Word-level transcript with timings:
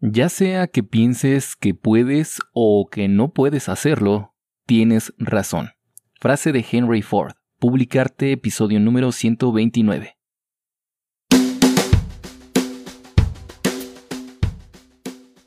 Ya 0.00 0.28
sea 0.28 0.68
que 0.68 0.84
pienses 0.84 1.56
que 1.56 1.74
puedes 1.74 2.38
o 2.52 2.88
que 2.88 3.08
no 3.08 3.32
puedes 3.32 3.68
hacerlo, 3.68 4.32
tienes 4.64 5.12
razón. 5.18 5.70
Frase 6.20 6.52
de 6.52 6.64
Henry 6.70 7.02
Ford. 7.02 7.32
Publicarte 7.58 8.30
episodio 8.30 8.78
número 8.78 9.10
129. 9.10 10.16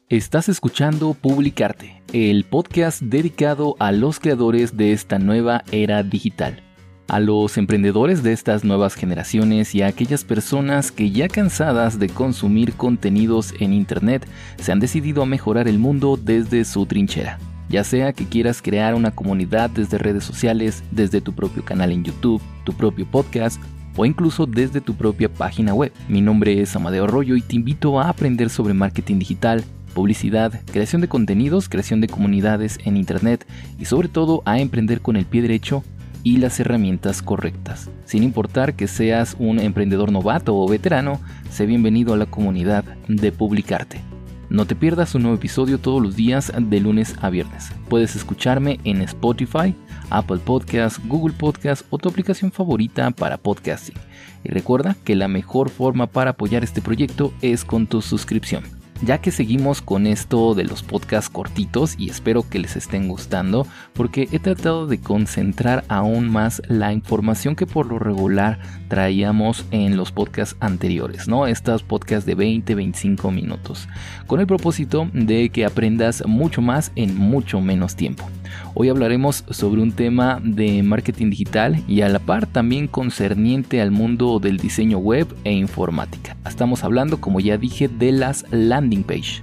Estás 0.09 0.49
escuchando 0.49 1.13
Publicarte, 1.13 2.03
el 2.11 2.43
podcast 2.43 3.01
dedicado 3.01 3.77
a 3.79 3.93
los 3.93 4.19
creadores 4.19 4.75
de 4.75 4.91
esta 4.91 5.17
nueva 5.17 5.63
era 5.71 6.03
digital 6.03 6.61
a 7.07 7.19
los 7.19 7.57
emprendedores 7.57 8.23
de 8.23 8.33
estas 8.33 8.63
nuevas 8.63 8.95
generaciones 8.95 9.75
y 9.75 9.81
a 9.81 9.87
aquellas 9.87 10.23
personas 10.23 10.91
que 10.91 11.11
ya 11.11 11.27
cansadas 11.27 11.99
de 11.99 12.09
consumir 12.09 12.73
contenidos 12.73 13.53
en 13.59 13.73
Internet 13.73 14.27
se 14.59 14.71
han 14.71 14.79
decidido 14.79 15.21
a 15.21 15.25
mejorar 15.25 15.67
el 15.67 15.79
mundo 15.79 16.19
desde 16.21 16.63
su 16.65 16.85
trinchera. 16.85 17.37
Ya 17.69 17.83
sea 17.83 18.11
que 18.11 18.25
quieras 18.25 18.61
crear 18.61 18.95
una 18.95 19.11
comunidad 19.11 19.69
desde 19.69 19.97
redes 19.97 20.23
sociales, 20.23 20.83
desde 20.91 21.21
tu 21.21 21.33
propio 21.33 21.63
canal 21.63 21.91
en 21.91 22.03
YouTube, 22.03 22.41
tu 22.65 22.73
propio 22.73 23.05
podcast 23.05 23.61
o 23.95 24.05
incluso 24.05 24.45
desde 24.45 24.81
tu 24.81 24.95
propia 24.95 25.29
página 25.29 25.73
web. 25.73 25.91
Mi 26.07 26.21
nombre 26.21 26.61
es 26.61 26.75
Amadeo 26.75 27.05
Arroyo 27.05 27.35
y 27.35 27.41
te 27.41 27.55
invito 27.55 27.99
a 27.99 28.09
aprender 28.09 28.49
sobre 28.49 28.73
marketing 28.73 29.19
digital, 29.19 29.63
publicidad, 29.93 30.61
creación 30.71 31.01
de 31.01 31.07
contenidos, 31.07 31.69
creación 31.69 32.01
de 32.01 32.07
comunidades 32.07 32.79
en 32.85 32.97
Internet 32.97 33.45
y 33.79 33.85
sobre 33.85 34.07
todo 34.07 34.41
a 34.45 34.59
emprender 34.59 35.01
con 35.01 35.15
el 35.15 35.25
pie 35.25 35.41
derecho 35.41 35.83
y 36.23 36.37
las 36.37 36.59
herramientas 36.59 37.21
correctas. 37.21 37.89
Sin 38.05 38.23
importar 38.23 38.75
que 38.75 38.87
seas 38.87 39.35
un 39.39 39.59
emprendedor 39.59 40.11
novato 40.11 40.55
o 40.55 40.67
veterano, 40.67 41.19
sé 41.49 41.65
bienvenido 41.65 42.13
a 42.13 42.17
la 42.17 42.25
comunidad 42.25 42.83
de 43.07 43.31
Publicarte. 43.31 44.01
No 44.49 44.65
te 44.65 44.75
pierdas 44.75 45.15
un 45.15 45.21
nuevo 45.23 45.37
episodio 45.37 45.77
todos 45.77 46.01
los 46.01 46.15
días 46.15 46.51
de 46.57 46.79
lunes 46.81 47.15
a 47.21 47.29
viernes. 47.29 47.71
Puedes 47.87 48.15
escucharme 48.15 48.79
en 48.83 49.01
Spotify, 49.01 49.73
Apple 50.09 50.39
Podcasts, 50.43 50.99
Google 51.07 51.33
Podcasts 51.37 51.85
o 51.89 51.97
tu 51.97 52.09
aplicación 52.09 52.51
favorita 52.51 53.09
para 53.11 53.37
podcasting. 53.37 53.95
Y 54.43 54.49
recuerda 54.49 54.97
que 55.05 55.15
la 55.15 55.29
mejor 55.29 55.69
forma 55.69 56.07
para 56.07 56.31
apoyar 56.31 56.63
este 56.63 56.81
proyecto 56.81 57.33
es 57.41 57.63
con 57.63 57.87
tu 57.87 58.01
suscripción 58.01 58.80
ya 59.01 59.19
que 59.19 59.31
seguimos 59.31 59.81
con 59.81 60.07
esto 60.07 60.53
de 60.53 60.63
los 60.63 60.83
podcasts 60.83 61.29
cortitos 61.29 61.95
y 61.97 62.09
espero 62.09 62.47
que 62.47 62.59
les 62.59 62.75
estén 62.75 63.07
gustando 63.07 63.65
porque 63.93 64.27
he 64.31 64.39
tratado 64.39 64.87
de 64.87 64.99
concentrar 64.99 65.83
aún 65.87 66.29
más 66.29 66.61
la 66.67 66.93
información 66.93 67.55
que 67.55 67.65
por 67.65 67.87
lo 67.87 67.99
regular 67.99 68.59
traíamos 68.87 69.65
en 69.71 69.97
los 69.97 70.11
podcasts 70.11 70.55
anteriores, 70.59 71.27
¿no? 71.27 71.47
Estos 71.47 71.83
podcasts 71.83 72.25
de 72.25 72.37
20-25 72.37 73.31
minutos, 73.31 73.87
con 74.27 74.39
el 74.39 74.47
propósito 74.47 75.09
de 75.13 75.49
que 75.49 75.65
aprendas 75.65 76.23
mucho 76.25 76.61
más 76.61 76.91
en 76.95 77.17
mucho 77.17 77.61
menos 77.61 77.95
tiempo. 77.95 78.29
Hoy 78.73 78.89
hablaremos 78.89 79.43
sobre 79.49 79.81
un 79.81 79.91
tema 79.91 80.39
de 80.43 80.83
marketing 80.83 81.29
digital 81.29 81.83
y 81.87 82.01
a 82.01 82.09
la 82.09 82.19
par 82.19 82.47
también 82.47 82.87
concerniente 82.87 83.81
al 83.81 83.91
mundo 83.91 84.39
del 84.39 84.57
diseño 84.57 84.97
web 84.97 85.27
e 85.43 85.53
informática. 85.53 86.35
Estamos 86.61 86.83
hablando, 86.83 87.19
como 87.19 87.39
ya 87.39 87.57
dije, 87.57 87.87
de 87.87 88.11
las 88.11 88.45
landing 88.51 89.01
page. 89.01 89.41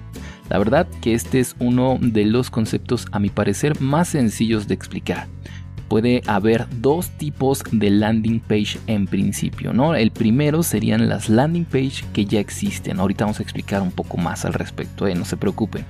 La 0.50 0.58
verdad 0.58 0.86
que 1.00 1.14
este 1.14 1.40
es 1.40 1.56
uno 1.58 1.98
de 2.00 2.24
los 2.24 2.48
conceptos 2.48 3.08
a 3.10 3.18
mi 3.18 3.28
parecer 3.28 3.80
más 3.80 4.10
sencillos 4.10 4.68
de 4.68 4.74
explicar 4.74 5.26
puede 5.88 6.22
haber 6.26 6.66
dos 6.80 7.10
tipos 7.10 7.64
de 7.72 7.90
landing 7.90 8.40
page 8.40 8.78
en 8.86 9.06
principio, 9.06 9.72
¿no? 9.72 9.94
El 9.94 10.10
primero 10.10 10.62
serían 10.62 11.08
las 11.08 11.28
landing 11.28 11.64
page 11.64 12.04
que 12.12 12.24
ya 12.24 12.38
existen. 12.38 13.00
Ahorita 13.00 13.24
vamos 13.24 13.40
a 13.40 13.42
explicar 13.42 13.82
un 13.82 13.90
poco 13.90 14.16
más 14.18 14.44
al 14.44 14.52
respecto, 14.52 15.08
¿eh? 15.08 15.14
no 15.14 15.24
se 15.24 15.36
preocupen. 15.36 15.86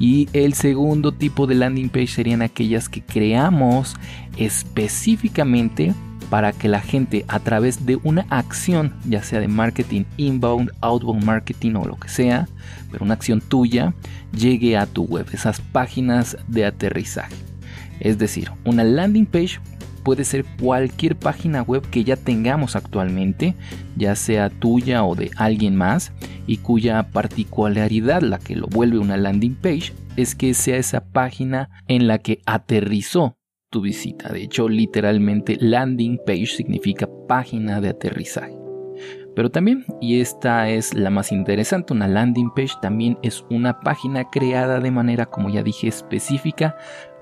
Y 0.00 0.28
el 0.32 0.54
segundo 0.54 1.12
tipo 1.12 1.46
de 1.46 1.54
landing 1.54 1.90
page 1.90 2.08
serían 2.08 2.42
aquellas 2.42 2.88
que 2.88 3.02
creamos 3.02 3.94
específicamente 4.36 5.94
para 6.30 6.52
que 6.52 6.68
la 6.68 6.80
gente 6.80 7.24
a 7.28 7.40
través 7.40 7.86
de 7.86 7.96
una 8.02 8.26
acción, 8.30 8.94
ya 9.08 9.22
sea 9.22 9.40
de 9.40 9.48
marketing 9.48 10.04
inbound, 10.16 10.70
outbound 10.80 11.24
marketing 11.24 11.74
o 11.74 11.84
lo 11.84 11.96
que 11.96 12.08
sea, 12.08 12.48
pero 12.90 13.04
una 13.04 13.14
acción 13.14 13.40
tuya, 13.40 13.94
llegue 14.36 14.76
a 14.76 14.86
tu 14.86 15.04
web, 15.04 15.26
esas 15.32 15.60
páginas 15.60 16.36
de 16.48 16.64
aterrizaje. 16.64 17.34
Es 18.00 18.18
decir, 18.18 18.50
una 18.64 18.84
landing 18.84 19.26
page 19.26 19.60
puede 20.02 20.24
ser 20.24 20.44
cualquier 20.60 21.16
página 21.16 21.62
web 21.62 21.82
que 21.90 22.04
ya 22.04 22.16
tengamos 22.16 22.76
actualmente, 22.76 23.54
ya 23.96 24.14
sea 24.14 24.50
tuya 24.50 25.04
o 25.04 25.14
de 25.14 25.30
alguien 25.36 25.74
más, 25.74 26.12
y 26.46 26.58
cuya 26.58 27.10
particularidad, 27.10 28.20
la 28.22 28.38
que 28.38 28.54
lo 28.54 28.66
vuelve 28.66 28.98
una 28.98 29.16
landing 29.16 29.54
page, 29.54 29.92
es 30.16 30.34
que 30.34 30.54
sea 30.54 30.76
esa 30.76 31.00
página 31.04 31.70
en 31.88 32.06
la 32.06 32.18
que 32.18 32.40
aterrizó 32.46 33.36
tu 33.74 33.80
visita. 33.80 34.32
De 34.32 34.44
hecho, 34.44 34.68
literalmente 34.68 35.56
landing 35.58 36.20
page 36.24 36.46
significa 36.46 37.08
página 37.26 37.80
de 37.80 37.88
aterrizaje. 37.88 38.56
Pero 39.34 39.50
también, 39.50 39.84
y 40.00 40.20
esta 40.20 40.68
es 40.68 40.94
la 40.94 41.10
más 41.10 41.32
interesante, 41.32 41.92
una 41.92 42.06
landing 42.06 42.52
page 42.54 42.74
también 42.80 43.18
es 43.22 43.44
una 43.50 43.80
página 43.80 44.30
creada 44.30 44.78
de 44.78 44.92
manera, 44.92 45.26
como 45.26 45.50
ya 45.50 45.64
dije, 45.64 45.88
específica 45.88 46.76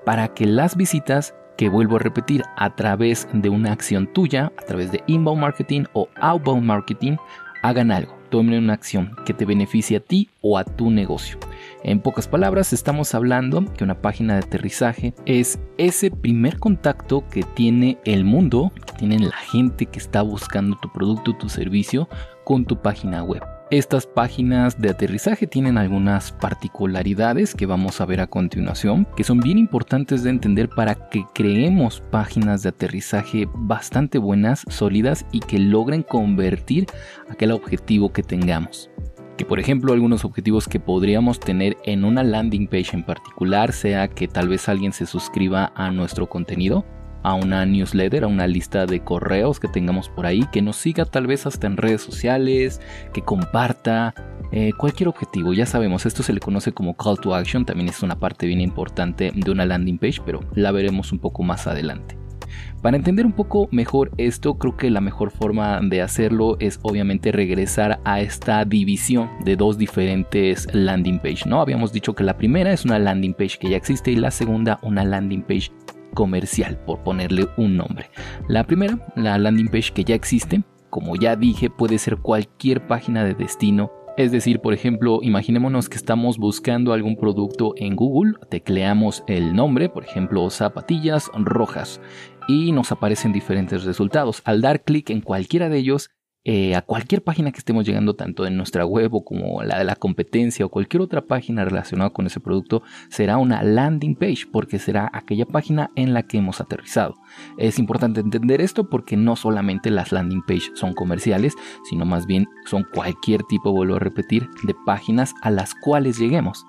para 0.05 0.27
que 0.27 0.45
las 0.45 0.77
visitas 0.77 1.33
que 1.57 1.69
vuelvo 1.69 1.95
a 1.95 1.99
repetir 1.99 2.43
a 2.55 2.75
través 2.75 3.27
de 3.33 3.49
una 3.49 3.71
acción 3.71 4.13
tuya, 4.13 4.51
a 4.55 4.61
través 4.61 4.91
de 4.91 5.01
inbound 5.07 5.41
marketing 5.41 5.85
o 5.93 6.07
outbound 6.21 6.63
marketing, 6.63 7.15
hagan 7.63 7.89
algo, 7.89 8.15
tomen 8.33 8.63
una 8.63 8.73
acción 8.73 9.15
que 9.27 9.33
te 9.35 9.45
beneficie 9.45 9.97
a 9.97 9.99
ti 9.99 10.27
o 10.41 10.57
a 10.57 10.63
tu 10.63 10.89
negocio. 10.89 11.37
En 11.83 11.99
pocas 11.99 12.27
palabras, 12.27 12.73
estamos 12.73 13.13
hablando 13.13 13.63
que 13.77 13.83
una 13.83 14.01
página 14.01 14.33
de 14.33 14.39
aterrizaje 14.39 15.13
es 15.27 15.59
ese 15.77 16.09
primer 16.09 16.57
contacto 16.57 17.23
que 17.29 17.43
tiene 17.43 17.99
el 18.05 18.25
mundo, 18.25 18.71
que 18.87 18.93
tiene 18.93 19.19
la 19.19 19.37
gente 19.37 19.85
que 19.85 19.99
está 19.99 20.23
buscando 20.23 20.79
tu 20.81 20.91
producto 20.91 21.37
tu 21.37 21.47
servicio 21.47 22.09
con 22.43 22.65
tu 22.65 22.81
página 22.81 23.23
web. 23.23 23.52
Estas 23.71 24.05
páginas 24.05 24.79
de 24.79 24.89
aterrizaje 24.89 25.47
tienen 25.47 25.77
algunas 25.77 26.31
particularidades 26.31 27.55
que 27.55 27.65
vamos 27.65 28.01
a 28.01 28.05
ver 28.05 28.21
a 28.21 28.27
continuación, 28.27 29.07
que 29.15 29.23
son 29.23 29.39
bien 29.39 29.57
importantes 29.57 30.21
de 30.21 30.29
entender 30.29 30.69
para 30.69 31.09
que 31.09 31.25
creemos 31.33 32.03
páginas 32.11 32.61
de 32.61 32.69
aterrizaje 32.69 33.47
bastante 33.55 34.19
buenas, 34.19 34.63
sólidas 34.67 35.25
y 35.31 35.39
que 35.39 35.57
logren 35.57 36.03
convertir 36.03 36.85
aquel 37.29 37.51
objetivo 37.51 38.11
que 38.11 38.21
tengamos. 38.21 38.91
Que 39.37 39.45
por 39.45 39.59
ejemplo 39.59 39.93
algunos 39.93 40.25
objetivos 40.25 40.67
que 40.67 40.79
podríamos 40.79 41.39
tener 41.39 41.77
en 41.85 42.03
una 42.03 42.23
landing 42.23 42.67
page 42.67 42.91
en 42.93 43.03
particular 43.03 43.71
sea 43.71 44.07
que 44.07 44.27
tal 44.27 44.49
vez 44.49 44.69
alguien 44.69 44.93
se 44.93 45.07
suscriba 45.07 45.71
a 45.75 45.89
nuestro 45.89 46.29
contenido, 46.29 46.85
a 47.23 47.33
una 47.33 47.65
newsletter, 47.65 48.23
a 48.23 48.27
una 48.27 48.47
lista 48.47 48.85
de 48.85 49.01
correos 49.01 49.59
que 49.59 49.67
tengamos 49.67 50.09
por 50.09 50.25
ahí, 50.25 50.45
que 50.51 50.61
nos 50.61 50.75
siga 50.75 51.05
tal 51.05 51.27
vez 51.27 51.45
hasta 51.45 51.67
en 51.67 51.77
redes 51.77 52.01
sociales, 52.01 52.81
que 53.13 53.21
comparta, 53.21 54.13
eh, 54.51 54.71
cualquier 54.77 55.09
objetivo. 55.09 55.53
Ya 55.53 55.65
sabemos, 55.65 56.05
esto 56.05 56.21
se 56.21 56.33
le 56.33 56.39
conoce 56.39 56.73
como 56.73 56.95
call 56.95 57.19
to 57.19 57.33
action, 57.33 57.65
también 57.65 57.89
es 57.89 58.03
una 58.03 58.19
parte 58.19 58.45
bien 58.45 58.61
importante 58.61 59.31
de 59.33 59.51
una 59.51 59.65
landing 59.65 59.97
page, 59.97 60.21
pero 60.25 60.41
la 60.53 60.71
veremos 60.71 61.11
un 61.11 61.19
poco 61.19 61.43
más 61.43 61.65
adelante. 61.65 62.17
Para 62.83 62.97
entender 62.97 63.25
un 63.25 63.31
poco 63.31 63.69
mejor 63.71 64.11
esto, 64.17 64.57
creo 64.57 64.75
que 64.75 64.91
la 64.91 64.99
mejor 64.99 65.31
forma 65.31 65.79
de 65.81 66.01
hacerlo 66.01 66.57
es 66.59 66.79
obviamente 66.83 67.31
regresar 67.31 68.01
a 68.03 68.19
esta 68.19 68.65
división 68.65 69.29
de 69.45 69.55
dos 69.55 69.77
diferentes 69.77 70.67
landing 70.73 71.19
page, 71.19 71.47
¿no? 71.47 71.61
Habíamos 71.61 71.93
dicho 71.93 72.13
que 72.13 72.23
la 72.23 72.37
primera 72.37 72.73
es 72.73 72.83
una 72.83 72.99
landing 72.99 73.35
page 73.35 73.57
que 73.57 73.69
ya 73.69 73.77
existe 73.77 74.11
y 74.11 74.17
la 74.17 74.31
segunda 74.31 74.79
una 74.81 75.05
landing 75.05 75.43
page 75.43 75.71
comercial, 76.13 76.79
por 76.85 77.03
ponerle 77.03 77.47
un 77.57 77.77
nombre. 77.77 78.09
La 78.47 78.63
primera, 78.65 78.99
la 79.15 79.37
landing 79.37 79.67
page 79.67 79.91
que 79.93 80.03
ya 80.03 80.15
existe, 80.15 80.63
como 80.89 81.15
ya 81.15 81.35
dije, 81.35 81.69
puede 81.69 81.97
ser 81.97 82.17
cualquier 82.17 82.85
página 82.85 83.23
de 83.23 83.33
destino. 83.33 83.91
Es 84.15 84.31
decir, 84.31 84.59
por 84.59 84.75
ejemplo, 84.75 85.19
imaginémonos 85.23 85.89
que 85.89 85.97
estamos 85.97 86.37
buscando 86.37 86.93
algún 86.93 87.15
producto 87.15 87.73
en 87.77 87.95
Google, 87.95 88.33
tecleamos 88.49 89.23
el 89.27 89.55
nombre, 89.55 89.89
por 89.89 90.03
ejemplo, 90.03 90.47
zapatillas 90.51 91.31
rojas, 91.33 91.99
y 92.47 92.71
nos 92.73 92.91
aparecen 92.91 93.33
diferentes 93.33 93.85
resultados. 93.85 94.43
Al 94.45 94.61
dar 94.61 94.83
clic 94.83 95.09
en 95.09 95.21
cualquiera 95.21 95.67
de 95.67 95.79
ellos, 95.79 96.11
eh, 96.45 96.75
a 96.75 96.81
cualquier 96.81 97.23
página 97.23 97.51
que 97.51 97.59
estemos 97.59 97.85
llegando, 97.85 98.15
tanto 98.15 98.45
en 98.45 98.57
nuestra 98.57 98.85
web 98.85 99.13
o 99.13 99.23
como 99.23 99.63
la 99.63 99.77
de 99.77 99.85
la 99.85 99.95
competencia 99.95 100.65
o 100.65 100.69
cualquier 100.69 101.01
otra 101.01 101.21
página 101.21 101.63
relacionada 101.63 102.09
con 102.09 102.27
ese 102.27 102.41
producto, 102.41 102.83
será 103.09 103.37
una 103.37 103.63
landing 103.63 104.15
page 104.15 104.47
porque 104.51 104.77
será 104.77 105.09
aquella 105.13 105.45
página 105.45 105.91
en 105.95 106.13
la 106.13 106.23
que 106.23 106.37
hemos 106.37 106.59
aterrizado. 106.59 107.15
Es 107.57 107.79
importante 107.79 108.19
entender 108.19 108.59
esto 108.59 108.89
porque 108.89 109.15
no 109.15 109.35
solamente 109.37 109.89
las 109.89 110.11
landing 110.11 110.43
page 110.45 110.71
son 110.73 110.93
comerciales, 110.93 111.55
sino 111.89 112.05
más 112.05 112.25
bien 112.25 112.47
son 112.65 112.85
cualquier 112.93 113.43
tipo, 113.43 113.71
vuelvo 113.71 113.95
a 113.95 113.99
repetir, 113.99 114.49
de 114.63 114.75
páginas 114.85 115.33
a 115.41 115.49
las 115.49 115.73
cuales 115.73 116.17
lleguemos. 116.17 116.65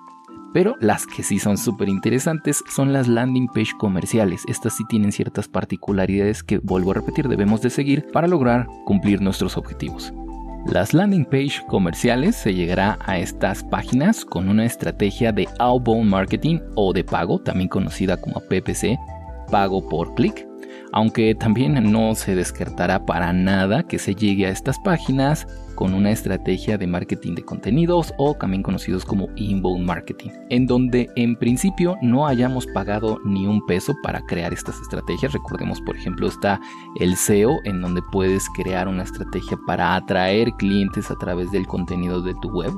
Pero 0.55 0.77
las 0.79 1.05
que 1.05 1.21
sí 1.21 1.37
son 1.37 1.57
súper 1.57 1.89
interesantes 1.89 2.63
son 2.73 2.93
las 2.93 3.09
landing 3.09 3.47
page 3.49 3.73
comerciales. 3.77 4.41
Estas 4.47 4.77
sí 4.77 4.85
tienen 4.87 5.11
ciertas 5.11 5.49
particularidades 5.49 6.43
que, 6.43 6.59
vuelvo 6.59 6.91
a 6.91 6.93
repetir, 6.93 7.27
debemos 7.27 7.61
de 7.61 7.69
seguir 7.69 8.05
para 8.13 8.29
lograr 8.29 8.65
cumplir 8.85 9.21
nuestros 9.21 9.57
objetivos. 9.57 10.13
Las 10.65 10.93
landing 10.93 11.25
page 11.25 11.61
comerciales 11.67 12.37
se 12.37 12.53
llegará 12.53 12.97
a 13.05 13.19
estas 13.19 13.65
páginas 13.65 14.23
con 14.23 14.47
una 14.47 14.63
estrategia 14.63 15.33
de 15.33 15.45
outbound 15.59 16.09
marketing 16.09 16.59
o 16.77 16.93
de 16.93 17.03
pago, 17.03 17.41
también 17.41 17.67
conocida 17.67 18.15
como 18.15 18.39
PPC, 18.39 18.97
pago 19.45 19.87
por 19.87 20.13
clic, 20.15 20.47
aunque 20.91 21.35
también 21.35 21.91
no 21.91 22.15
se 22.15 22.35
descartará 22.35 23.05
para 23.05 23.33
nada 23.33 23.83
que 23.83 23.99
se 23.99 24.15
llegue 24.15 24.47
a 24.47 24.49
estas 24.49 24.79
páginas 24.79 25.47
con 25.75 25.93
una 25.93 26.11
estrategia 26.11 26.77
de 26.77 26.87
marketing 26.87 27.35
de 27.35 27.43
contenidos 27.43 28.13
o 28.17 28.33
también 28.33 28.63
conocidos 28.63 29.03
como 29.03 29.27
inbound 29.35 29.85
marketing, 29.85 30.29
en 30.49 30.65
donde 30.65 31.09
en 31.17 31.35
principio 31.35 31.97
no 32.01 32.25
hayamos 32.27 32.65
pagado 32.67 33.19
ni 33.25 33.45
un 33.45 33.65
peso 33.65 33.93
para 34.01 34.21
crear 34.21 34.53
estas 34.53 34.79
estrategias. 34.79 35.33
Recordemos, 35.33 35.81
por 35.81 35.97
ejemplo, 35.97 36.27
está 36.27 36.59
el 36.99 37.17
SEO, 37.17 37.59
en 37.65 37.81
donde 37.81 38.01
puedes 38.11 38.47
crear 38.55 38.87
una 38.87 39.03
estrategia 39.03 39.57
para 39.67 39.95
atraer 39.95 40.51
clientes 40.53 41.11
a 41.11 41.15
través 41.17 41.51
del 41.51 41.67
contenido 41.67 42.21
de 42.21 42.33
tu 42.35 42.49
web 42.49 42.71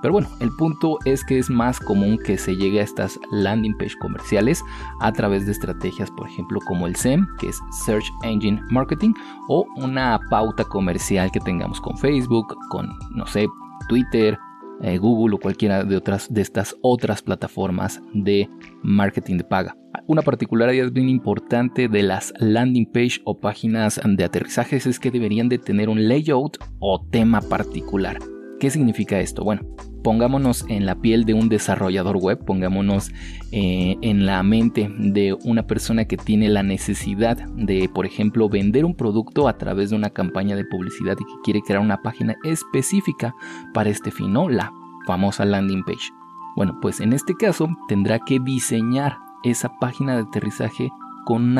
pero 0.00 0.12
bueno, 0.12 0.28
el 0.40 0.50
punto 0.50 0.98
es 1.04 1.24
que 1.24 1.38
es 1.38 1.50
más 1.50 1.80
común 1.80 2.18
que 2.18 2.38
se 2.38 2.56
llegue 2.56 2.80
a 2.80 2.84
estas 2.84 3.18
landing 3.30 3.76
page 3.76 3.96
comerciales 4.00 4.62
a 5.00 5.12
través 5.12 5.46
de 5.46 5.52
estrategias, 5.52 6.10
por 6.10 6.28
ejemplo, 6.28 6.60
como 6.60 6.86
el 6.86 6.96
SEM, 6.96 7.26
que 7.38 7.48
es 7.48 7.60
Search 7.84 8.06
Engine 8.22 8.62
Marketing, 8.70 9.12
o 9.48 9.66
una 9.76 10.20
pauta 10.30 10.64
comercial 10.64 11.30
que 11.30 11.40
tengamos 11.40 11.80
con 11.80 11.96
Facebook, 11.98 12.56
con, 12.70 12.88
no 13.10 13.26
sé, 13.26 13.46
Twitter, 13.88 14.38
eh, 14.80 14.98
Google 14.98 15.34
o 15.34 15.38
cualquiera 15.38 15.82
de 15.82 15.96
otras 15.96 16.32
de 16.32 16.40
estas 16.40 16.76
otras 16.82 17.22
plataformas 17.22 18.00
de 18.14 18.48
marketing 18.82 19.38
de 19.38 19.44
paga. 19.44 19.76
Una 20.06 20.22
particularidad 20.22 20.92
bien 20.92 21.08
importante 21.08 21.88
de 21.88 22.02
las 22.02 22.32
landing 22.38 22.86
page 22.86 23.20
o 23.24 23.38
páginas 23.38 24.00
de 24.04 24.24
aterrizajes 24.24 24.86
es 24.86 25.00
que 25.00 25.10
deberían 25.10 25.48
de 25.48 25.58
tener 25.58 25.88
un 25.88 26.08
layout 26.08 26.58
o 26.78 27.04
tema 27.10 27.40
particular. 27.40 28.18
¿Qué 28.60 28.70
significa 28.70 29.20
esto? 29.20 29.44
Bueno, 29.44 29.62
pongámonos 30.02 30.64
en 30.68 30.84
la 30.84 31.00
piel 31.00 31.24
de 31.24 31.34
un 31.34 31.48
desarrollador 31.48 32.16
web, 32.16 32.44
pongámonos 32.44 33.10
eh, 33.52 33.96
en 34.02 34.26
la 34.26 34.42
mente 34.42 34.90
de 34.98 35.32
una 35.44 35.66
persona 35.66 36.06
que 36.06 36.16
tiene 36.16 36.48
la 36.48 36.64
necesidad 36.64 37.36
de, 37.54 37.88
por 37.88 38.04
ejemplo, 38.04 38.48
vender 38.48 38.84
un 38.84 38.96
producto 38.96 39.46
a 39.46 39.58
través 39.58 39.90
de 39.90 39.96
una 39.96 40.10
campaña 40.10 40.56
de 40.56 40.64
publicidad 40.64 41.16
y 41.20 41.24
que 41.24 41.40
quiere 41.44 41.60
crear 41.60 41.80
una 41.80 42.02
página 42.02 42.36
específica 42.42 43.34
para 43.74 43.90
este 43.90 44.10
fin, 44.10 44.32
¿no? 44.32 44.48
La 44.48 44.72
famosa 45.06 45.44
landing 45.44 45.84
page. 45.84 46.10
Bueno, 46.56 46.78
pues 46.82 47.00
en 47.00 47.12
este 47.12 47.34
caso 47.34 47.68
tendrá 47.86 48.18
que 48.18 48.40
diseñar 48.40 49.18
esa 49.44 49.78
página 49.78 50.16
de 50.16 50.22
aterrizaje 50.22 50.90
con, 51.24 51.56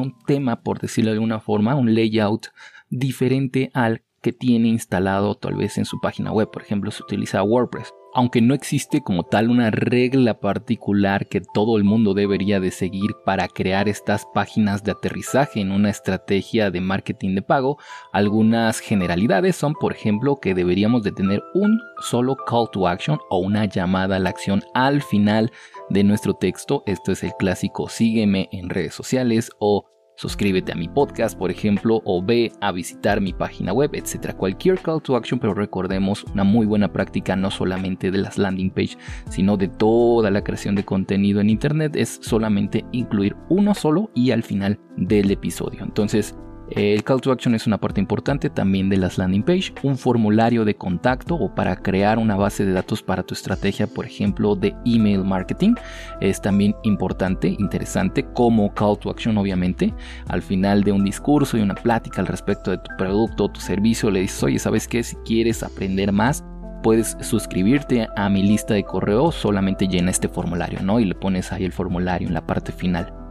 un 0.00 0.14
tema, 0.26 0.60
por 0.62 0.80
decirlo 0.80 1.10
de 1.10 1.16
alguna 1.16 1.40
forma, 1.40 1.76
un 1.76 1.94
layout 1.94 2.48
diferente 2.90 3.70
al 3.72 4.02
que 4.24 4.32
tiene 4.32 4.68
instalado 4.68 5.34
tal 5.34 5.54
vez 5.54 5.76
en 5.76 5.84
su 5.84 6.00
página 6.00 6.32
web. 6.32 6.50
Por 6.50 6.62
ejemplo, 6.62 6.90
se 6.90 7.02
utiliza 7.02 7.42
WordPress. 7.42 7.92
Aunque 8.14 8.40
no 8.40 8.54
existe 8.54 9.02
como 9.02 9.24
tal 9.24 9.50
una 9.50 9.70
regla 9.70 10.40
particular 10.40 11.28
que 11.28 11.42
todo 11.52 11.76
el 11.76 11.84
mundo 11.84 12.14
debería 12.14 12.58
de 12.58 12.70
seguir 12.70 13.10
para 13.26 13.48
crear 13.48 13.88
estas 13.88 14.24
páginas 14.32 14.82
de 14.82 14.92
aterrizaje 14.92 15.60
en 15.60 15.72
una 15.72 15.90
estrategia 15.90 16.70
de 16.70 16.80
marketing 16.80 17.34
de 17.34 17.42
pago, 17.42 17.76
algunas 18.12 18.78
generalidades 18.78 19.56
son, 19.56 19.74
por 19.74 19.92
ejemplo, 19.92 20.36
que 20.36 20.54
deberíamos 20.54 21.02
de 21.02 21.12
tener 21.12 21.42
un 21.54 21.78
solo 22.00 22.36
call 22.36 22.70
to 22.72 22.88
action 22.88 23.18
o 23.28 23.38
una 23.38 23.66
llamada 23.66 24.16
a 24.16 24.20
la 24.20 24.30
acción 24.30 24.62
al 24.72 25.02
final 25.02 25.50
de 25.90 26.04
nuestro 26.04 26.34
texto. 26.34 26.82
Esto 26.86 27.12
es 27.12 27.24
el 27.24 27.34
clásico 27.38 27.90
sígueme 27.90 28.48
en 28.52 28.70
redes 28.70 28.94
sociales 28.94 29.50
o 29.58 29.93
suscríbete 30.16 30.72
a 30.72 30.76
mi 30.76 30.88
podcast, 30.88 31.38
por 31.38 31.50
ejemplo, 31.50 32.00
o 32.04 32.22
ve 32.22 32.52
a 32.60 32.72
visitar 32.72 33.20
mi 33.20 33.32
página 33.32 33.72
web, 33.72 33.90
etcétera. 33.94 34.36
Cualquier 34.36 34.78
call 34.78 35.02
to 35.02 35.16
action, 35.16 35.38
pero 35.38 35.54
recordemos 35.54 36.24
una 36.32 36.44
muy 36.44 36.66
buena 36.66 36.92
práctica 36.92 37.36
no 37.36 37.50
solamente 37.50 38.10
de 38.10 38.18
las 38.18 38.38
landing 38.38 38.70
page, 38.70 38.96
sino 39.28 39.56
de 39.56 39.68
toda 39.68 40.30
la 40.30 40.42
creación 40.42 40.74
de 40.74 40.84
contenido 40.84 41.40
en 41.40 41.50
internet 41.50 41.96
es 41.96 42.18
solamente 42.22 42.84
incluir 42.92 43.36
uno 43.48 43.74
solo 43.74 44.10
y 44.14 44.30
al 44.30 44.42
final 44.42 44.78
del 44.96 45.30
episodio. 45.30 45.82
Entonces, 45.82 46.36
el 46.70 47.04
call 47.04 47.20
to 47.20 47.30
action 47.30 47.54
es 47.54 47.66
una 47.66 47.78
parte 47.78 48.00
importante 48.00 48.48
también 48.48 48.88
de 48.88 48.96
las 48.96 49.18
landing 49.18 49.42
page, 49.42 49.74
un 49.82 49.98
formulario 49.98 50.64
de 50.64 50.74
contacto 50.74 51.34
o 51.34 51.54
para 51.54 51.76
crear 51.76 52.18
una 52.18 52.36
base 52.36 52.64
de 52.64 52.72
datos 52.72 53.02
para 53.02 53.22
tu 53.22 53.34
estrategia, 53.34 53.86
por 53.86 54.06
ejemplo, 54.06 54.56
de 54.56 54.74
email 54.86 55.24
marketing. 55.24 55.74
Es 56.20 56.40
también 56.40 56.74
importante, 56.82 57.48
interesante, 57.58 58.24
como 58.32 58.72
call 58.72 58.98
to 58.98 59.10
action, 59.10 59.36
obviamente. 59.36 59.92
Al 60.28 60.42
final 60.42 60.82
de 60.84 60.92
un 60.92 61.04
discurso 61.04 61.58
y 61.58 61.60
una 61.60 61.74
plática 61.74 62.20
al 62.20 62.26
respecto 62.26 62.70
de 62.70 62.78
tu 62.78 62.90
producto 62.96 63.44
o 63.44 63.50
tu 63.50 63.60
servicio, 63.60 64.10
le 64.10 64.20
dices, 64.20 64.42
oye, 64.42 64.58
¿sabes 64.58 64.88
qué? 64.88 65.02
Si 65.02 65.16
quieres 65.16 65.62
aprender 65.62 66.12
más, 66.12 66.44
puedes 66.82 67.16
suscribirte 67.20 68.08
a 68.16 68.28
mi 68.28 68.42
lista 68.42 68.74
de 68.74 68.84
correo, 68.84 69.32
solamente 69.32 69.86
llena 69.86 70.10
este 70.10 70.28
formulario, 70.28 70.80
¿no? 70.82 70.98
Y 70.98 71.04
le 71.04 71.14
pones 71.14 71.52
ahí 71.52 71.64
el 71.64 71.72
formulario 71.72 72.28
en 72.28 72.34
la 72.34 72.46
parte 72.46 72.72
final. 72.72 73.23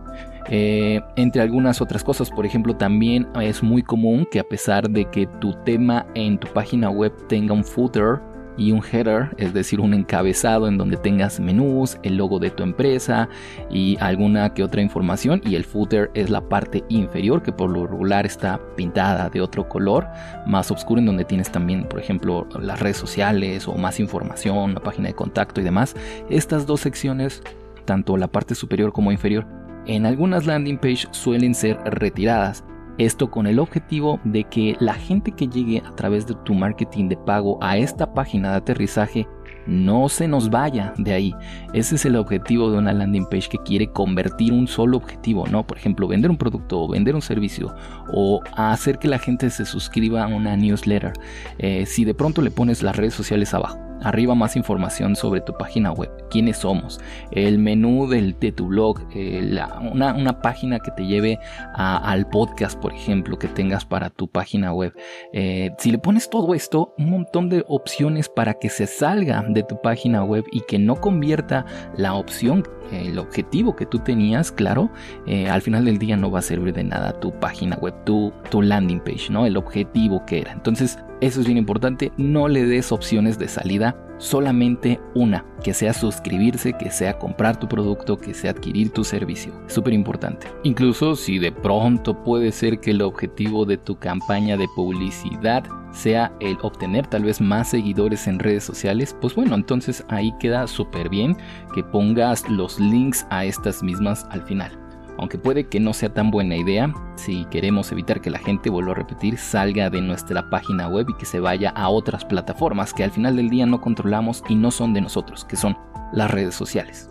Eh, 0.56 1.02
entre 1.16 1.42
algunas 1.42 1.82
otras 1.82 2.04
cosas, 2.04 2.30
por 2.30 2.46
ejemplo, 2.46 2.76
también 2.76 3.28
es 3.42 3.64
muy 3.64 3.82
común 3.82 4.28
que 4.32 4.40
a 4.40 4.44
pesar 4.44 4.88
de 4.88 5.06
que 5.06 5.26
tu 5.26 5.54
tema 5.66 6.06
en 6.14 6.38
tu 6.38 6.48
página 6.54 6.92
web 6.92 7.12
tenga 7.28 7.56
un 7.56 7.64
footer 7.64 8.20
y 8.56 8.72
un 8.72 8.84
header, 8.84 9.34
es 9.38 9.52
decir, 9.52 9.80
un 9.80 9.96
encabezado 9.96 10.68
en 10.68 10.78
donde 10.78 10.98
tengas 10.98 11.40
menús, 11.40 11.98
el 12.04 12.18
logo 12.18 12.38
de 12.38 12.52
tu 12.52 12.62
empresa 12.62 13.30
y 13.72 13.98
alguna 14.00 14.54
que 14.54 14.64
otra 14.64 14.84
información 14.84 15.42
y 15.44 15.56
el 15.56 15.64
footer 15.64 16.12
es 16.14 16.30
la 16.30 16.48
parte 16.48 16.84
inferior 16.88 17.42
que 17.42 17.52
por 17.52 17.72
lo 17.72 17.88
regular 17.88 18.28
está 18.28 18.62
pintada 18.76 19.32
de 19.32 19.42
otro 19.42 19.68
color 19.68 20.06
más 20.46 20.70
oscuro 20.70 21.00
en 21.00 21.08
donde 21.08 21.26
tienes 21.26 21.52
también, 21.52 21.86
por 21.86 22.00
ejemplo, 22.00 22.48
las 22.60 22.80
redes 22.80 22.98
sociales 22.98 23.68
o 23.68 23.74
más 23.74 24.00
información, 24.00 24.76
la 24.76 24.82
página 24.82 25.08
de 25.08 25.16
contacto 25.16 25.62
y 25.62 25.64
demás. 25.64 25.96
Estas 26.30 26.68
dos 26.68 26.82
secciones, 26.82 27.42
tanto 27.86 28.18
la 28.18 28.28
parte 28.28 28.54
superior 28.54 28.94
como 28.94 29.12
inferior, 29.12 29.48
en 29.85 30.06
algunas 30.06 30.45
landing 30.45 30.77
page 30.77 31.07
suelen 31.12 31.53
ser 31.53 31.77
retiradas. 31.85 32.63
Esto 33.00 33.31
con 33.31 33.47
el 33.47 33.57
objetivo 33.57 34.19
de 34.24 34.44
que 34.44 34.75
la 34.80 34.94
gente 34.94 35.31
que 35.31 35.47
llegue 35.47 35.81
a 35.83 35.95
través 35.95 36.27
de 36.27 36.35
tu 36.44 36.53
marketing 36.53 37.09
de 37.09 37.18
pago 37.18 37.57
a 37.62 37.75
esta 37.77 38.13
página 38.13 38.51
de 38.51 38.57
aterrizaje 38.57 39.27
no 39.65 40.09
se 40.09 40.27
nos 40.27 40.50
vaya 40.50 40.94
de 40.97 41.13
ahí. 41.13 41.35
Ese 41.74 41.95
es 41.95 42.06
el 42.06 42.15
objetivo 42.15 42.69
de 42.69 42.77
una 42.77 42.94
landing 42.94 43.25
page 43.25 43.50
que 43.50 43.57
quiere 43.57 43.88
convertir 43.88 44.53
un 44.53 44.68
solo 44.68 44.97
objetivo, 44.97 45.47
¿no? 45.47 45.65
Por 45.65 45.77
ejemplo, 45.77 46.07
vender 46.07 46.30
un 46.30 46.38
producto 46.38 46.81
o 46.81 46.88
vender 46.88 47.15
un 47.15 47.21
servicio 47.21 47.74
o 48.13 48.41
hacer 48.56 49.00
que 49.00 49.07
la 49.07 49.18
gente 49.18 49.50
se 49.50 49.65
suscriba 49.65 50.24
a 50.24 50.27
una 50.27 50.56
newsletter. 50.56 51.13
Eh, 51.57 51.85
si 51.88 52.06
de 52.06 52.13
pronto 52.13 52.41
le 52.44 52.51
pones 52.51 52.83
las 52.83 52.95
redes 52.95 53.15
sociales 53.15 53.53
abajo 53.56 53.93
Arriba 54.04 54.36
más 54.36 54.56
información 54.56 55.16
sobre 55.16 55.42
tu 55.42 55.54
página 55.54 55.92
web, 55.92 56.12
quiénes 56.30 56.58
somos, 56.58 57.00
el 57.31 57.57
menú 57.57 58.07
del, 58.07 58.38
de 58.40 58.52
tu 58.52 58.68
blog, 58.68 59.00
eh, 59.16 59.57
una, 59.92 60.42
página 60.42 60.80
que 60.80 60.92
te 60.92 61.06
lleve 61.06 61.40
al 61.74 62.28
podcast, 62.30 62.78
por 62.80 62.94
ejemplo, 62.94 63.40
que 63.40 63.48
tengas 63.48 63.86
para 63.86 64.10
tu 64.10 64.28
página 64.28 64.74
web. 64.74 64.94
Eh, 65.31 65.72
si 65.78 65.92
le 65.92 65.98
pones 65.98 66.30
todo 66.30 66.54
esto, 66.54 66.94
un 66.98 67.10
montón 67.10 67.50
de 67.50 67.64
opciones 67.68 68.30
para 68.30 68.56
que 68.56 68.69
se 68.69 68.88
salga 68.88 69.44
de 69.48 69.64
tu 69.64 69.81
página 69.81 70.24
web 70.24 70.44
y 70.52 70.62
que 70.62 70.80
no 70.80 70.95
convierta 70.95 71.66
la 71.95 72.16
opción, 72.16 72.64
el 72.92 73.18
objetivo 73.19 73.75
que 73.75 73.85
tú 73.85 73.99
tenías, 73.99 74.52
claro, 74.52 74.90
eh, 75.25 75.49
al 75.49 75.61
final 75.61 75.85
del 75.85 75.97
día 75.97 76.18
no 76.18 76.31
va 76.31 76.40
a 76.40 76.44
servir 76.44 76.73
de 76.73 76.83
nada 76.83 77.19
tu 77.19 77.31
página 77.31 77.75
web, 77.78 77.94
tu, 78.06 78.33
tu 78.49 78.61
landing 78.61 78.99
page, 78.99 79.30
¿no? 79.30 79.45
El 79.45 79.57
objetivo 79.57 80.25
que 80.25 80.42
era. 80.42 80.52
Entonces, 80.52 80.97
eso 81.21 81.40
es 81.40 81.45
bien 81.45 81.57
importante, 81.57 82.11
no 82.18 82.47
le 82.47 82.66
des 82.66 82.92
opciones 82.92 83.40
de 83.40 83.47
salida, 83.47 83.95
solamente 84.18 84.99
una, 85.16 85.45
que 85.63 85.73
sea 85.73 85.94
suscribirse, 85.94 86.73
que 86.73 86.92
sea 86.92 87.18
comprar 87.18 87.57
tu 87.57 87.68
producto, 87.68 88.18
que 88.18 88.33
sea 88.33 88.52
adquirir 88.52 88.92
tu 88.92 89.04
servicio. 89.04 89.54
Súper 89.68 89.94
importante. 89.94 90.47
Incluso 90.63 91.16
si 91.16 91.40
de 91.40 91.52
pronto 91.52 92.23
puede 92.23 92.52
ser 92.52 92.80
que 92.80 92.92
el 92.92 93.02
objetivo 93.02 93.66
de 93.66 93.78
tu 93.78 93.97
campaña 93.97 94.57
de 94.57 94.68
publicidad 94.75 95.63
sea 95.94 96.33
el 96.40 96.57
obtener 96.62 97.07
tal 97.07 97.23
vez 97.23 97.40
más 97.40 97.69
seguidores 97.69 98.28
en 98.28 98.40
redes 98.40 98.64
sociales, 98.64 99.16
pues 99.21 99.35
bueno, 99.35 99.56
entonces 99.56 100.04
ahí 100.09 100.33
queda 100.40 100.68
súper 100.68 101.09
bien 101.09 101.38
que 101.73 101.83
pongas 101.83 102.50
los 102.50 102.80
links 102.80 103.26
a 103.30 103.45
estas 103.45 103.81
mismas 103.81 104.26
al 104.31 104.42
final 104.42 104.78
aunque 105.18 105.38
puede 105.38 105.66
que 105.66 105.80
no 105.80 105.94
sea 105.94 106.14
tan 106.14 106.31
buena 106.31 106.56
idea 106.56 106.94
si 107.16 107.45
queremos 107.45 107.92
evitar 107.92 108.21
que 108.21 108.30
la 108.30 108.40
gente, 108.40 108.69
vuelva 108.69 108.92
a 108.92 108.95
repetir, 108.95 109.38
salga 109.38 109.90
de 109.90 110.02
nuestra 110.02 110.50
página 110.50 110.88
web 110.88 111.07
y 111.09 111.18
que 111.18 111.26
se 111.26 111.40
vaya 111.40 111.69
a 111.71 111.90
otras 111.90 112.26
plataformas 112.26 112.94
que 112.94 113.04
al 113.04 113.12
final 113.12 113.35
del 113.35 113.50
día 113.50 113.66
no 113.66 113.81
controlamos 113.81 114.44
y 114.50 114.56
no 114.56 114.71
son 114.71 114.94
de 114.94 115.02
nosotros, 115.02 115.45
que 115.45 115.56
son 115.56 115.78
las 116.12 116.31
redes 116.31 116.56
sociales. 116.56 117.09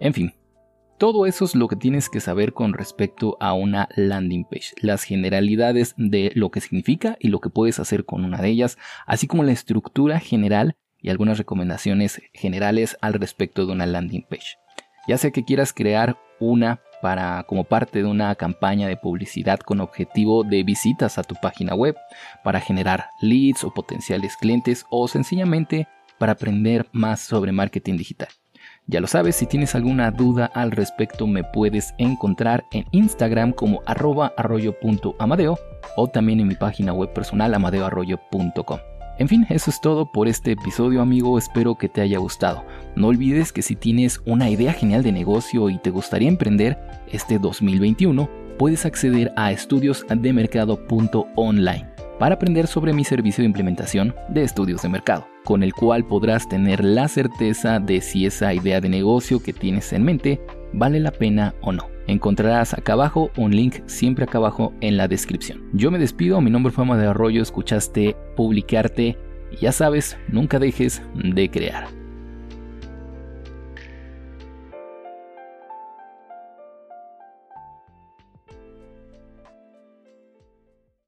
En 0.00 0.14
fin, 0.14 0.32
todo 0.98 1.26
eso 1.26 1.44
es 1.44 1.54
lo 1.54 1.68
que 1.68 1.76
tienes 1.76 2.08
que 2.08 2.20
saber 2.20 2.52
con 2.52 2.72
respecto 2.72 3.36
a 3.40 3.52
una 3.52 3.88
landing 3.94 4.44
page, 4.44 4.74
las 4.80 5.04
generalidades 5.04 5.94
de 5.96 6.32
lo 6.34 6.50
que 6.50 6.60
significa 6.60 7.16
y 7.20 7.28
lo 7.28 7.40
que 7.40 7.50
puedes 7.50 7.78
hacer 7.78 8.04
con 8.04 8.24
una 8.24 8.38
de 8.38 8.48
ellas, 8.48 8.78
así 9.06 9.28
como 9.28 9.44
la 9.44 9.52
estructura 9.52 10.18
general 10.18 10.76
y 11.00 11.10
algunas 11.10 11.38
recomendaciones 11.38 12.20
generales 12.34 12.96
al 13.00 13.14
respecto 13.14 13.64
de 13.64 13.72
una 13.72 13.86
landing 13.86 14.26
page. 14.28 14.56
Ya 15.06 15.16
sea 15.18 15.30
que 15.30 15.44
quieras 15.44 15.72
crear 15.72 16.18
una 16.40 16.80
para 17.00 17.44
como 17.44 17.62
parte 17.62 18.00
de 18.00 18.08
una 18.08 18.34
campaña 18.34 18.88
de 18.88 18.96
publicidad 18.96 19.60
con 19.60 19.80
objetivo 19.80 20.42
de 20.42 20.64
visitas 20.64 21.16
a 21.16 21.22
tu 21.22 21.36
página 21.36 21.76
web, 21.76 21.96
para 22.42 22.60
generar 22.60 23.06
leads 23.22 23.62
o 23.62 23.72
potenciales 23.72 24.36
clientes 24.36 24.84
o 24.90 25.06
sencillamente 25.06 25.86
para 26.18 26.32
aprender 26.32 26.88
más 26.90 27.20
sobre 27.20 27.52
marketing 27.52 27.96
digital. 27.96 28.28
Ya 28.90 29.02
lo 29.02 29.06
sabes, 29.06 29.36
si 29.36 29.44
tienes 29.44 29.74
alguna 29.74 30.10
duda 30.10 30.46
al 30.46 30.70
respecto 30.70 31.26
me 31.26 31.44
puedes 31.44 31.92
encontrar 31.98 32.64
en 32.72 32.86
Instagram 32.90 33.52
como 33.52 33.82
arroba 33.84 34.32
arroyo.amadeo 34.38 35.58
o 35.96 36.08
también 36.08 36.40
en 36.40 36.48
mi 36.48 36.54
página 36.54 36.94
web 36.94 37.12
personal 37.12 37.52
amadeoarroyo.com. 37.52 38.78
En 39.18 39.28
fin, 39.28 39.44
eso 39.50 39.70
es 39.70 39.78
todo 39.82 40.10
por 40.10 40.26
este 40.26 40.52
episodio 40.52 41.02
amigo, 41.02 41.36
espero 41.36 41.74
que 41.74 41.90
te 41.90 42.00
haya 42.00 42.18
gustado. 42.18 42.64
No 42.96 43.08
olvides 43.08 43.52
que 43.52 43.60
si 43.60 43.76
tienes 43.76 44.22
una 44.24 44.48
idea 44.48 44.72
genial 44.72 45.02
de 45.02 45.12
negocio 45.12 45.68
y 45.68 45.76
te 45.76 45.90
gustaría 45.90 46.28
emprender 46.28 46.78
este 47.12 47.38
2021, 47.38 48.26
puedes 48.58 48.86
acceder 48.86 49.34
a 49.36 49.52
estudiosdemercado.online 49.52 51.90
para 52.18 52.36
aprender 52.36 52.66
sobre 52.66 52.94
mi 52.94 53.04
servicio 53.04 53.42
de 53.42 53.48
implementación 53.48 54.14
de 54.30 54.44
estudios 54.44 54.80
de 54.80 54.88
mercado, 54.88 55.26
con 55.48 55.62
el 55.62 55.72
cual 55.72 56.04
podrás 56.04 56.46
tener 56.46 56.84
la 56.84 57.08
certeza 57.08 57.80
de 57.80 58.02
si 58.02 58.26
esa 58.26 58.52
idea 58.52 58.82
de 58.82 58.90
negocio 58.90 59.42
que 59.42 59.54
tienes 59.54 59.94
en 59.94 60.04
mente 60.04 60.42
vale 60.74 61.00
la 61.00 61.10
pena 61.10 61.54
o 61.62 61.72
no. 61.72 61.88
Encontrarás 62.06 62.74
acá 62.74 62.92
abajo 62.92 63.30
un 63.38 63.56
link 63.56 63.76
siempre 63.86 64.24
acá 64.24 64.36
abajo 64.36 64.74
en 64.82 64.98
la 64.98 65.08
descripción. 65.08 65.62
Yo 65.72 65.90
me 65.90 65.98
despido, 65.98 66.42
mi 66.42 66.50
nombre 66.50 66.70
fue 66.70 66.84
de 66.98 67.06
Arroyo, 67.06 67.40
escuchaste 67.40 68.14
Publicarte 68.36 69.16
y 69.50 69.56
ya 69.56 69.72
sabes, 69.72 70.18
nunca 70.28 70.58
dejes 70.58 71.00
de 71.14 71.50
crear. 71.50 71.97